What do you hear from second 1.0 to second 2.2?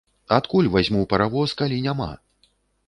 паравоз, калі няма?